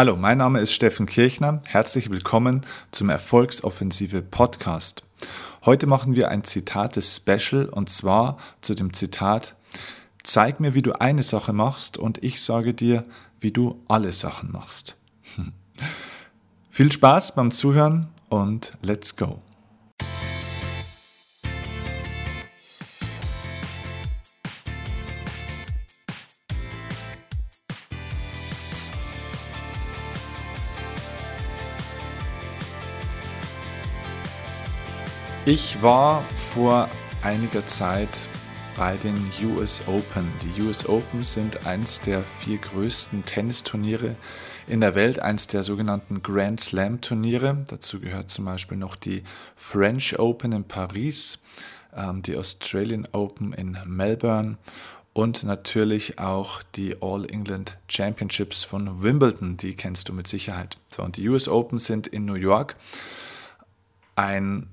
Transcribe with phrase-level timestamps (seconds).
[0.00, 1.60] Hallo, mein Name ist Steffen Kirchner.
[1.66, 5.02] Herzlich willkommen zum Erfolgsoffensive Podcast.
[5.66, 9.56] Heute machen wir ein Zitates Special und zwar zu dem Zitat
[10.22, 13.02] Zeig mir, wie du eine Sache machst und ich sage dir,
[13.40, 14.96] wie du alle Sachen machst.
[16.70, 19.42] Viel Spaß beim Zuhören und let's go.
[35.46, 36.22] Ich war
[36.52, 36.90] vor
[37.22, 38.28] einiger Zeit
[38.76, 40.30] bei den US Open.
[40.42, 44.16] Die US Open sind eins der vier größten Tennisturniere
[44.66, 47.64] in der Welt, eins der sogenannten Grand Slam Turniere.
[47.68, 49.24] Dazu gehört zum Beispiel noch die
[49.56, 51.38] French Open in Paris,
[51.96, 54.58] ähm, die Australian Open in Melbourne
[55.14, 59.56] und natürlich auch die All England Championships von Wimbledon.
[59.56, 60.76] Die kennst du mit Sicherheit.
[60.88, 62.76] So, und die US Open sind in New York.
[64.16, 64.68] Ein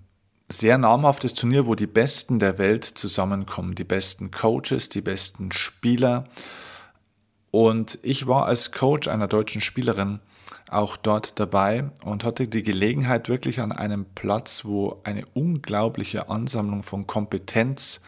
[0.49, 6.25] sehr namhaftes Turnier, wo die Besten der Welt zusammenkommen, die besten Coaches, die besten Spieler.
[7.51, 10.19] Und ich war als Coach einer deutschen Spielerin
[10.69, 16.83] auch dort dabei und hatte die Gelegenheit, wirklich an einem Platz, wo eine unglaubliche Ansammlung
[16.83, 18.01] von Kompetenz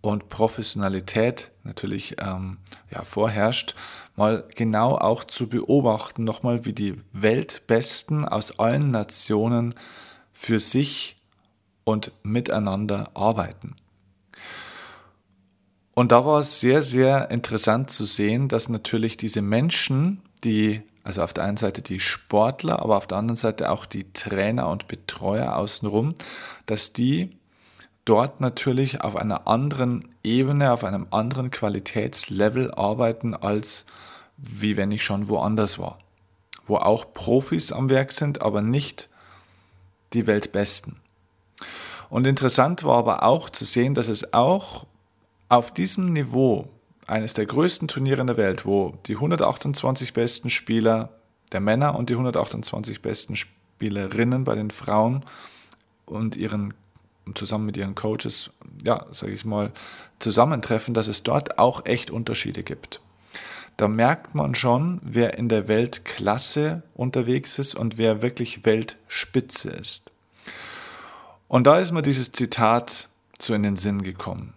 [0.00, 2.58] und Professionalität natürlich ähm,
[2.90, 3.74] ja, vorherrscht,
[4.16, 9.74] mal genau auch zu beobachten, nochmal wie die Weltbesten aus allen Nationen
[10.32, 11.16] für sich
[11.84, 13.76] und miteinander arbeiten.
[15.94, 21.22] Und da war es sehr, sehr interessant zu sehen, dass natürlich diese Menschen, die, also
[21.22, 24.88] auf der einen Seite die Sportler, aber auf der anderen Seite auch die Trainer und
[24.88, 26.14] Betreuer außenrum,
[26.66, 27.36] dass die
[28.04, 33.86] dort natürlich auf einer anderen Ebene, auf einem anderen Qualitätslevel arbeiten, als
[34.36, 35.98] wie wenn ich schon woanders war.
[36.66, 39.08] Wo auch Profis am Werk sind, aber nicht
[40.12, 40.96] die Weltbesten.
[42.14, 44.86] Und interessant war aber auch zu sehen, dass es auch
[45.48, 46.68] auf diesem Niveau
[47.08, 51.08] eines der größten Turniere in der Welt, wo die 128 besten Spieler
[51.50, 55.24] der Männer und die 128 besten Spielerinnen bei den Frauen
[56.06, 56.72] und ihren
[57.34, 58.50] zusammen mit ihren Coaches,
[58.84, 59.72] ja, sage ich mal,
[60.20, 63.00] zusammentreffen, dass es dort auch echt Unterschiede gibt.
[63.76, 70.12] Da merkt man schon, wer in der Weltklasse unterwegs ist und wer wirklich Weltspitze ist.
[71.54, 74.54] Und da ist mir dieses Zitat so in den Sinn gekommen.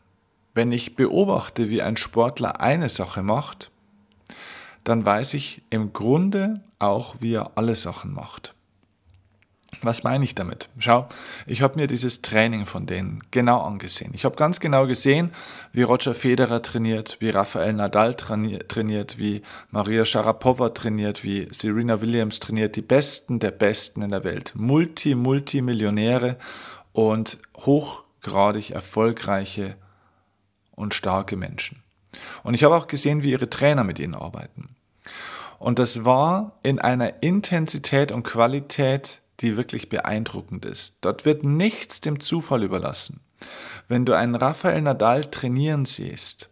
[0.55, 3.69] Wenn ich beobachte, wie ein Sportler eine Sache macht,
[4.83, 8.55] dann weiß ich im Grunde auch, wie er alle Sachen macht.
[9.83, 10.69] Was meine ich damit?
[10.79, 11.07] Schau,
[11.45, 14.11] ich habe mir dieses Training von denen genau angesehen.
[14.15, 15.31] Ich habe ganz genau gesehen,
[15.73, 22.39] wie Roger Federer trainiert, wie Rafael Nadal trainiert, wie Maria Sharapova trainiert, wie Serena Williams
[22.39, 24.53] trainiert, die Besten der Besten in der Welt.
[24.55, 26.37] Multi, Multimillionäre
[26.97, 29.75] und hochgradig erfolgreiche
[30.71, 31.83] und starke Menschen.
[32.41, 34.75] Und ich habe auch gesehen, wie ihre Trainer mit ihnen arbeiten.
[35.59, 40.95] Und das war in einer Intensität und Qualität, die wirklich beeindruckend ist.
[41.01, 43.19] Dort wird nichts dem Zufall überlassen.
[43.87, 46.49] Wenn du einen Rafael Nadal trainieren siehst,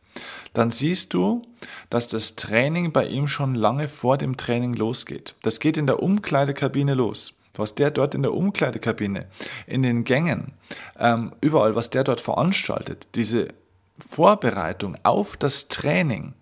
[0.54, 1.42] dann siehst du,
[1.90, 5.34] dass das Training bei ihm schon lange vor dem Training losgeht.
[5.42, 9.28] Das geht in der Umkleidekabine los was der dort in der Umkleidekabine,
[9.68, 10.54] in den Gängen,
[11.00, 13.50] ähm, überall, was der dort veranstaltet, diese
[13.98, 16.34] Vorbereitung auf das Training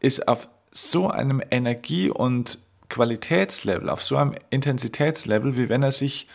[0.00, 2.58] ist auf so einem Energie- und
[2.88, 6.26] Qualitätslevel, auf so einem Intensitätslevel, wie wenn er sich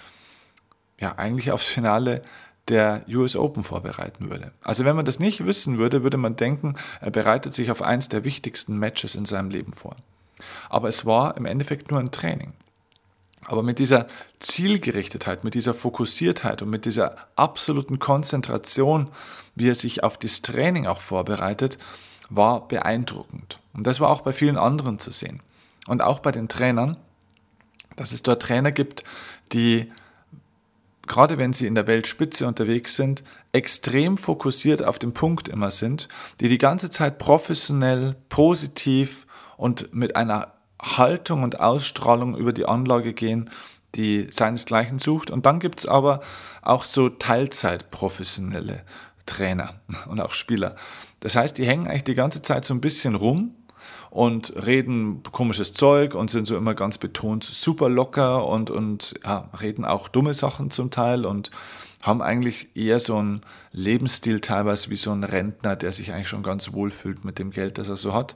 [1.00, 2.22] ja eigentlich aufs Finale
[2.68, 4.52] der US Open vorbereiten würde.
[4.64, 8.10] Also wenn man das nicht wissen würde, würde man denken, er bereitet sich auf eins
[8.10, 9.96] der wichtigsten Matches in seinem Leben vor.
[10.70, 12.54] Aber es war im Endeffekt nur ein Training.
[13.48, 14.08] Aber mit dieser
[14.40, 19.10] Zielgerichtetheit, mit dieser Fokussiertheit und mit dieser absoluten Konzentration,
[19.56, 21.78] wie er sich auf das Training auch vorbereitet,
[22.30, 23.60] war beeindruckend.
[23.74, 25.42] Und das war auch bei vielen anderen zu sehen.
[25.88, 26.98] Und auch bei den Trainern,
[27.96, 29.04] dass es dort Trainer gibt,
[29.54, 29.90] die,
[31.08, 36.10] gerade wenn sie in der Weltspitze unterwegs sind, extrem fokussiert auf den Punkt immer sind,
[36.40, 43.14] die die ganze Zeit professionell, positiv und mit einer Haltung und Ausstrahlung über die Anlage
[43.14, 43.50] gehen,
[43.96, 45.32] die seinesgleichen sucht.
[45.32, 46.22] Und dann gibt es aber
[46.62, 48.84] auch so Teilzeitprofessionelle
[49.26, 50.76] Trainer und auch Spieler.
[51.22, 53.56] Das heißt, die hängen eigentlich die ganze Zeit so ein bisschen rum
[54.12, 59.50] und reden komisches Zeug und sind so immer ganz betont super locker und, und ja,
[59.60, 61.52] reden auch dumme Sachen zum Teil und
[62.06, 63.42] haben eigentlich eher so einen
[63.72, 67.52] Lebensstil teilweise wie so ein Rentner, der sich eigentlich schon ganz wohl fühlt mit dem
[67.52, 68.36] Geld, das er so hat.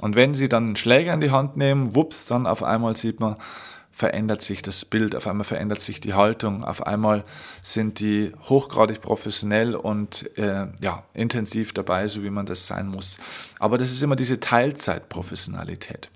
[0.00, 3.20] Und wenn sie dann einen Schläger in die Hand nehmen, wups, dann auf einmal sieht
[3.20, 3.36] man,
[3.90, 7.24] verändert sich das Bild, auf einmal verändert sich die Haltung, auf einmal
[7.62, 13.18] sind die hochgradig professionell und äh, ja, intensiv dabei, so wie man das sein muss.
[13.58, 16.08] Aber das ist immer diese Teilzeitprofessionalität.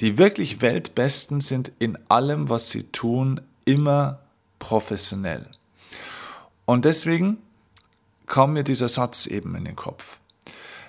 [0.00, 4.18] Die wirklich Weltbesten sind in allem, was sie tun, immer
[4.58, 5.46] professionell.
[6.72, 7.36] Und deswegen
[8.26, 10.16] kam mir dieser Satz eben in den Kopf.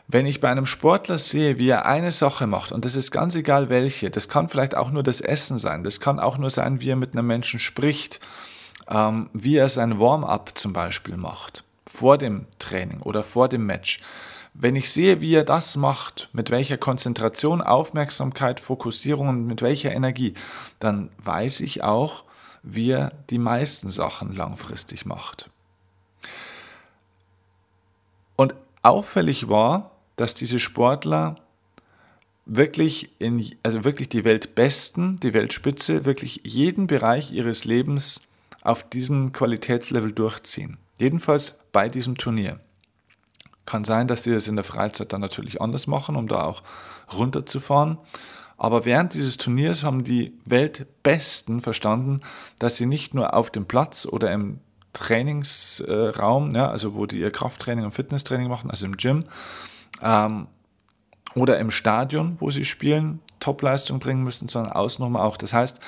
[0.08, 3.36] Wenn ich bei einem Sportler sehe, wie er eine Sache macht, und das ist ganz
[3.36, 6.80] egal welche, das kann vielleicht auch nur das Essen sein, das kann auch nur sein,
[6.80, 8.22] wie er mit einem Menschen spricht,
[8.88, 14.00] ähm, wie er sein Warm-up zum Beispiel macht, vor dem Training oder vor dem Match.
[14.54, 19.92] Wenn ich sehe, wie er das macht, mit welcher Konzentration, Aufmerksamkeit, Fokussierung und mit welcher
[19.92, 20.34] Energie,
[20.80, 22.24] dann weiß ich auch,
[22.62, 25.50] wie er die meisten Sachen langfristig macht.
[28.36, 31.38] Und auffällig war, dass diese Sportler
[32.46, 38.22] wirklich in, also wirklich die Weltbesten, die Weltspitze, wirklich jeden Bereich ihres Lebens
[38.62, 40.78] auf diesem Qualitätslevel durchziehen.
[40.98, 42.60] Jedenfalls bei diesem Turnier.
[43.66, 46.64] Kann sein, dass sie das in der Freizeit dann natürlich anders machen, um da auch
[47.14, 47.98] runterzufahren.
[48.58, 52.22] Aber während dieses Turniers haben die Weltbesten verstanden,
[52.60, 54.60] dass sie nicht nur auf dem Platz oder im
[54.94, 59.26] Trainingsraum, ja, also wo die ihr Krafttraining und Fitnesstraining machen, also im Gym,
[60.02, 60.48] ähm,
[61.36, 65.36] oder im Stadion, wo sie spielen, Topleistung bringen müssen, sondern außenrum auch.
[65.36, 65.80] Das heißt,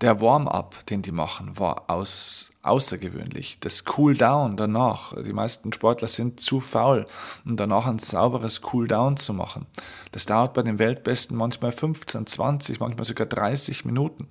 [0.00, 3.58] der Warm-up, den die machen, war aus, außergewöhnlich.
[3.60, 7.06] Das Cool-down danach, die meisten Sportler sind zu faul,
[7.44, 9.66] um danach ein sauberes Cool-down zu machen.
[10.12, 14.28] Das dauert bei den Weltbesten manchmal 15, 20, manchmal sogar 30 Minuten.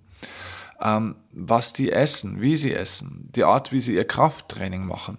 [0.81, 5.17] Ähm, was die essen, wie sie essen, die Art, wie sie ihr Krafttraining machen.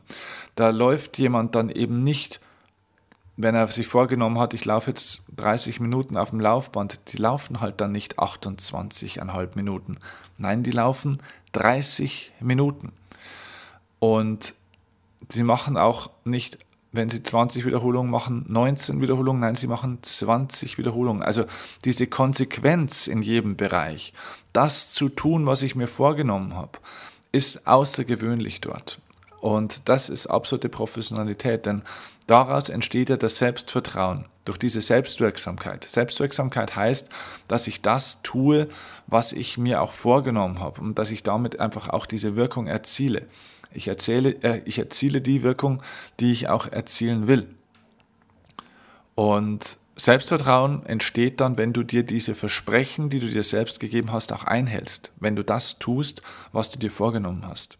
[0.56, 2.40] Da läuft jemand dann eben nicht
[3.36, 7.60] wenn er sich vorgenommen hat, ich laufe jetzt 30 Minuten auf dem Laufband, die laufen
[7.60, 9.98] halt dann nicht 28,5 Minuten.
[10.38, 11.20] Nein, die laufen
[11.52, 12.92] 30 Minuten.
[14.00, 14.54] Und
[15.28, 16.58] sie machen auch nicht,
[16.92, 21.22] wenn sie 20 Wiederholungen machen, 19 Wiederholungen, nein, sie machen 20 Wiederholungen.
[21.22, 21.44] Also
[21.84, 24.12] diese Konsequenz in jedem Bereich,
[24.52, 26.78] das zu tun, was ich mir vorgenommen habe,
[27.32, 29.00] ist außergewöhnlich dort.
[29.40, 31.82] Und das ist absolute Professionalität, denn
[32.28, 35.84] daraus entsteht ja das Selbstvertrauen durch diese Selbstwirksamkeit.
[35.84, 37.08] Selbstwirksamkeit heißt,
[37.48, 38.68] dass ich das tue,
[39.08, 43.26] was ich mir auch vorgenommen habe und dass ich damit einfach auch diese Wirkung erziele.
[43.74, 45.82] Ich, erzähle, äh, ich erziele die Wirkung,
[46.20, 47.46] die ich auch erzielen will.
[49.14, 54.32] Und Selbstvertrauen entsteht dann, wenn du dir diese Versprechen, die du dir selbst gegeben hast,
[54.32, 55.12] auch einhältst.
[55.20, 56.22] Wenn du das tust,
[56.52, 57.78] was du dir vorgenommen hast.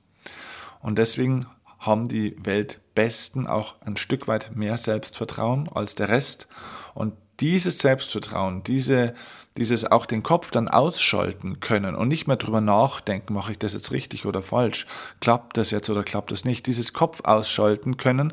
[0.81, 1.47] Und deswegen
[1.79, 6.47] haben die Weltbesten auch ein Stück weit mehr Selbstvertrauen als der Rest.
[6.95, 9.15] Und dieses Selbstvertrauen, diese,
[9.57, 13.75] dieses auch den Kopf dann ausschalten können und nicht mehr drüber nachdenken, mache ich das
[13.75, 14.87] jetzt richtig oder falsch,
[15.21, 18.33] klappt das jetzt oder klappt das nicht, dieses Kopf ausschalten können,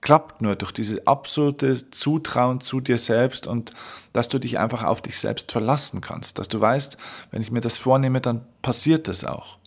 [0.00, 3.72] klappt nur durch diese absolute Zutrauen zu dir selbst und
[4.12, 6.96] dass du dich einfach auf dich selbst verlassen kannst, dass du weißt,
[7.30, 9.58] wenn ich mir das vornehme, dann passiert das auch.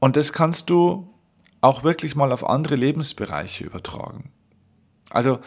[0.00, 1.08] Und das kannst du
[1.62, 4.30] auch wirklich mal auf andere Lebensbereiche übertragen.
[5.08, 5.38] Also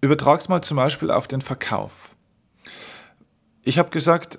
[0.00, 2.14] übertrag mal zum Beispiel auf den Verkauf.
[3.64, 4.38] Ich habe gesagt,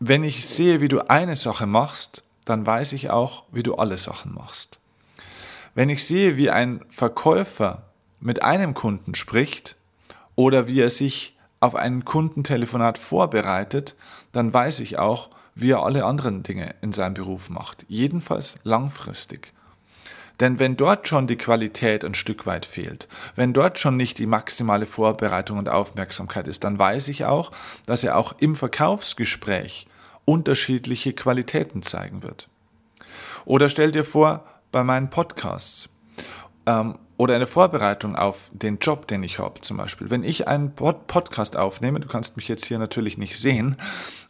[0.00, 3.96] wenn ich sehe, wie du eine Sache machst, dann weiß ich auch, wie du alle
[3.96, 4.78] Sachen machst.
[5.74, 7.82] Wenn ich sehe, wie ein Verkäufer
[8.20, 9.76] mit einem Kunden spricht
[10.36, 13.96] oder wie er sich auf ein Kundentelefonat vorbereitet,
[14.32, 17.86] dann weiß ich auch, wie er alle anderen Dinge in seinem Beruf macht.
[17.88, 19.52] Jedenfalls langfristig.
[20.40, 24.26] Denn wenn dort schon die Qualität ein Stück weit fehlt, wenn dort schon nicht die
[24.26, 27.52] maximale Vorbereitung und Aufmerksamkeit ist, dann weiß ich auch,
[27.86, 29.86] dass er auch im Verkaufsgespräch
[30.24, 32.48] unterschiedliche Qualitäten zeigen wird.
[33.44, 35.88] Oder stell dir vor, bei meinen Podcasts
[36.66, 40.10] ähm, oder eine Vorbereitung auf den Job, den ich habe, zum Beispiel.
[40.10, 43.76] Wenn ich einen Pod Podcast aufnehme, du kannst mich jetzt hier natürlich nicht sehen,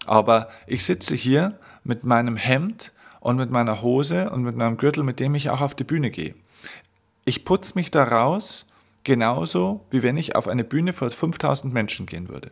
[0.04, 2.92] aber ich sitze hier mit meinem Hemd
[3.24, 6.10] und mit meiner Hose und mit meinem Gürtel, mit dem ich auch auf die Bühne
[6.10, 6.34] gehe.
[7.24, 8.66] Ich putze mich da raus,
[9.02, 12.50] genauso wie wenn ich auf eine Bühne vor 5000 Menschen gehen würde.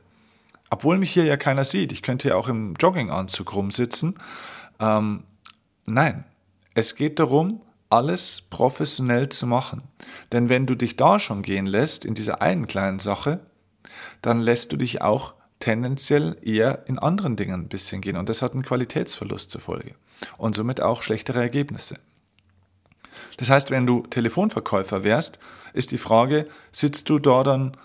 [0.70, 1.92] Obwohl mich hier ja keiner sieht.
[1.92, 4.14] Ich könnte ja auch im Jogginganzug rumsitzen.
[4.80, 5.24] Ähm,
[5.84, 6.24] nein,
[6.72, 7.60] es geht darum,
[7.90, 9.82] alles professionell zu machen.
[10.32, 13.40] Denn wenn du dich da schon gehen lässt, in dieser einen kleinen Sache,
[14.22, 18.16] dann lässt du dich auch tendenziell eher in anderen Dingen ein bisschen gehen.
[18.16, 19.96] Und das hat einen Qualitätsverlust zur Folge.
[20.38, 21.98] Und somit auch schlechtere Ergebnisse.
[23.36, 25.38] Das heißt, wenn du Telefonverkäufer wärst,
[25.72, 27.76] ist die Frage, sitzt du da dann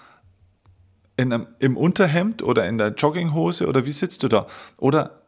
[1.18, 4.48] einem, im Unterhemd oder in der Jogginghose oder wie sitzt du da?
[4.78, 5.22] Oder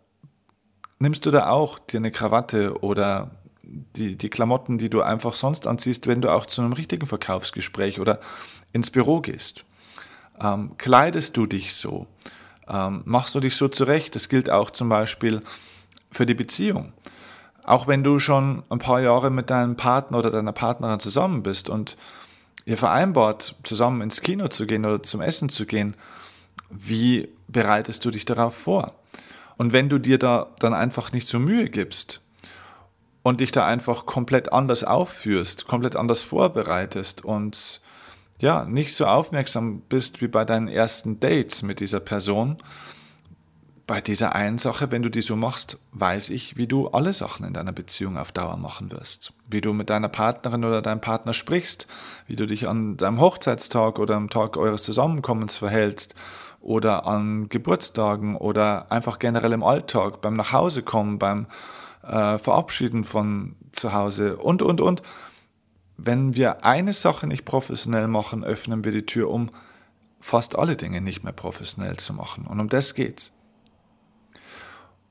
[1.00, 3.32] nimmst du da auch dir eine Krawatte oder
[3.63, 8.00] die, die Klamotten, die du einfach sonst anziehst, wenn du auch zu einem richtigen Verkaufsgespräch
[8.00, 8.20] oder
[8.74, 9.66] ins Büro gehst?
[10.42, 12.08] Ähm, kleidest du dich so?
[12.68, 14.16] Ähm, machst du dich so zurecht?
[14.16, 15.42] Das gilt auch zum Beispiel
[16.12, 16.94] für die Beziehung.
[17.70, 21.70] Auch wenn du schon ein paar Jahre mit deinem Partner oder deiner Partnerin zusammen bist
[21.70, 21.98] und
[22.66, 25.96] ihr vereinbart, zusammen ins Kino zu gehen oder zum Essen zu gehen,
[26.72, 28.96] wie bereitest du dich darauf vor?
[29.58, 32.22] Und wenn du dir da dann einfach nicht so Mühe gibst
[33.22, 37.82] und dich da einfach komplett anders aufführst, komplett anders vorbereitest und
[38.40, 42.58] ja, nicht so aufmerksam bist wie bei deinen ersten Dates mit dieser Person,
[43.89, 47.43] bei dieser einen Sache, wenn du die so machst, weiß ich, wie du alle Sachen
[47.43, 49.34] in deiner Beziehung auf Dauer machen wirst.
[49.50, 51.88] Wie du mit deiner Partnerin oder deinem Partner sprichst,
[52.27, 56.13] wie du dich an deinem Hochzeitstag oder am Tag eures Zusammenkommens verhältst
[56.62, 61.48] oder an Geburtstagen oder einfach generell im Alltag, beim Nachhausekommen, beim
[62.03, 65.01] äh, Verabschieden von zu Hause und, und, und.
[65.98, 69.50] Wenn wir eine Sache nicht professionell machen, öffnen wir die Tür, um
[70.19, 72.46] fast alle Dinge nicht mehr professionell zu machen.
[72.46, 73.31] Und um das geht's.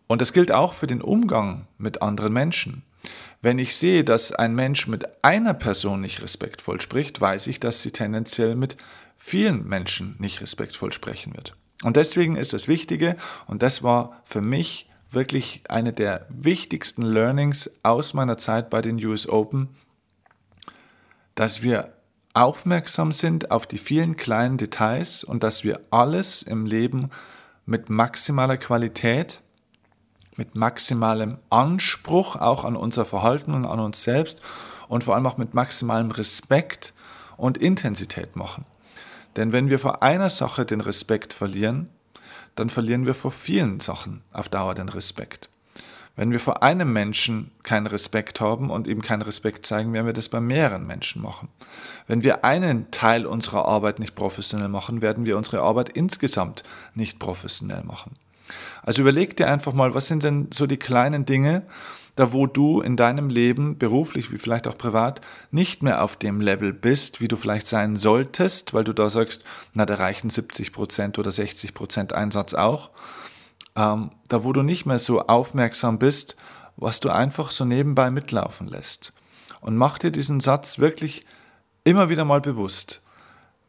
[0.09, 2.83] Und das gilt auch für den Umgang mit anderen Menschen.
[3.41, 7.83] Wenn ich sehe, dass ein Mensch mit einer Person nicht respektvoll spricht, weiß ich, dass
[7.83, 8.77] sie tendenziell mit
[9.17, 11.55] vielen Menschen nicht respektvoll sprechen wird.
[11.83, 17.71] Und deswegen ist das Wichtige, und das war für mich wirklich eine der wichtigsten Learnings
[17.83, 19.69] aus meiner Zeit bei den US Open,
[21.35, 21.93] dass wir
[22.35, 27.11] aufmerksam sind auf die vielen kleinen Details und dass wir alles im Leben
[27.65, 29.41] mit maximaler Qualität,
[30.39, 34.41] mit maximalem Anspruch auch an unser Verhalten und an uns selbst
[34.89, 36.95] und vor allem auch mit maximalem Respekt
[37.37, 38.65] und Intensität machen.
[39.37, 41.91] Denn wenn wir vor einer Sache den Respekt verlieren,
[42.55, 45.51] dann verlieren wir vor vielen Sachen auf Dauer den Respekt.
[46.17, 50.13] Wenn wir vor einem Menschen keinen Respekt haben und ihm keinen Respekt zeigen, werden wir
[50.13, 51.49] das bei mehreren Menschen machen.
[52.09, 56.65] Wenn wir einen Teil unserer Arbeit nicht professionell machen, werden wir unsere Arbeit insgesamt
[56.95, 58.17] nicht professionell machen.
[58.83, 61.63] Also überleg dir einfach mal, was sind denn so die kleinen Dinge,
[62.17, 66.41] da wo du in deinem Leben, beruflich wie vielleicht auch privat, nicht mehr auf dem
[66.41, 70.73] Level bist, wie du vielleicht sein solltest, weil du da sagst, na, da reichen 70
[70.73, 72.91] Prozent oder 60 Prozent Einsatz auch
[73.79, 76.37] ähm, da wo du nicht mehr so aufmerksam bist,
[76.77, 79.13] was du einfach so nebenbei mitlaufen lässt.
[79.61, 81.25] Und mach dir diesen Satz wirklich
[81.85, 83.03] immer wieder mal bewusst.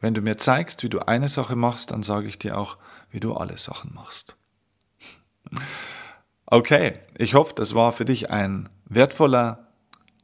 [0.00, 2.76] Wenn du mir zeigst, wie du eine Sache machst, dann sage ich dir auch,
[3.10, 4.36] wie du alle Sachen machst.
[6.46, 9.68] Okay, ich hoffe, das war für dich ein wertvoller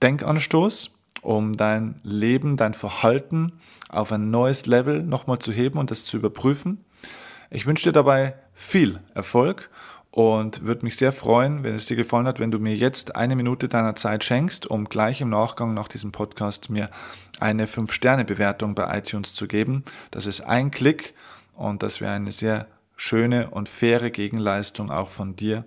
[0.02, 0.90] Denkanstoß,
[1.22, 6.16] um dein Leben, dein Verhalten auf ein neues Level nochmal zu heben und das zu
[6.16, 6.84] überprüfen.
[7.50, 9.70] Ich wünsche dir dabei viel Erfolg
[10.10, 13.36] und würde mich sehr freuen, wenn es dir gefallen hat, wenn du mir jetzt eine
[13.36, 16.88] Minute deiner Zeit schenkst, um gleich im Nachgang nach diesem Podcast mir
[17.38, 19.84] eine 5-Sterne-Bewertung bei iTunes zu geben.
[20.10, 21.14] Das ist ein Klick
[21.54, 25.64] und das wäre eine sehr schöne und faire Gegenleistung auch von dir,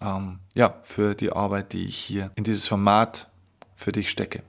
[0.00, 3.28] ähm, ja, für die Arbeit, die ich hier in dieses Format
[3.74, 4.42] für dich stecke.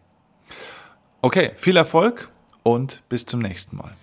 [1.22, 2.30] Okay, viel Erfolg
[2.64, 3.96] und bis zum nächsten Mal.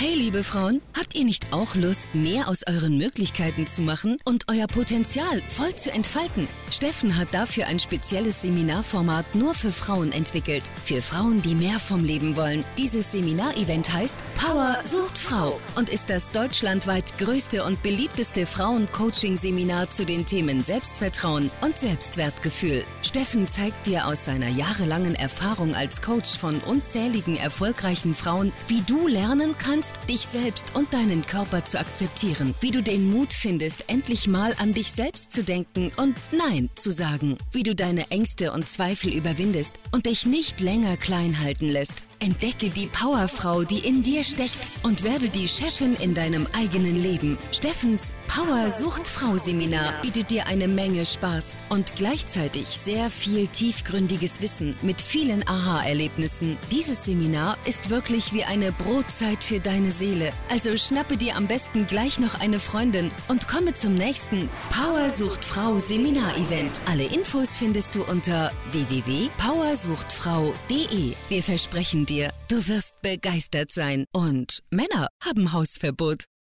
[0.00, 4.44] Hey liebe Frauen, habt ihr nicht auch Lust, mehr aus euren Möglichkeiten zu machen und
[4.48, 6.46] euer Potenzial voll zu entfalten?
[6.70, 10.70] Steffen hat dafür ein spezielles Seminarformat nur für Frauen entwickelt.
[10.84, 12.64] Für Frauen, die mehr vom Leben wollen.
[12.78, 20.04] Dieses Seminarevent heißt Power sucht Frau und ist das deutschlandweit größte und beliebteste Frauen-Coaching-Seminar zu
[20.04, 22.84] den Themen Selbstvertrauen und Selbstwertgefühl.
[23.02, 29.08] Steffen zeigt dir aus seiner jahrelangen Erfahrung als Coach von unzähligen erfolgreichen Frauen, wie du
[29.08, 33.84] lernen kannst, lernst, dich selbst und deinen Körper zu akzeptieren, wie du den Mut findest,
[33.88, 38.52] endlich mal an dich selbst zu denken und Nein zu sagen, wie du deine Ängste
[38.52, 42.04] und Zweifel überwindest und dich nicht länger klein halten lässt.
[42.20, 47.38] Entdecke die Powerfrau, die in dir steckt und werde die Chefin in deinem eigenen Leben.
[47.52, 54.40] Steffens Power Sucht Frau Seminar bietet dir eine Menge Spaß und gleichzeitig sehr viel tiefgründiges
[54.40, 56.56] Wissen mit vielen Aha-Erlebnissen.
[56.70, 60.30] Dieses Seminar ist wirklich wie eine Brotzeit für deine Seele.
[60.50, 65.44] Also schnappe dir am besten gleich noch eine Freundin und komme zum nächsten Power Sucht
[65.44, 66.80] Frau Seminar Event.
[66.86, 71.14] Alle Infos findest du unter www.powersuchtfrau.de.
[71.28, 74.04] Wir versprechen dir, du wirst begeistert sein.
[74.12, 76.26] Und Männer haben Hausverbot.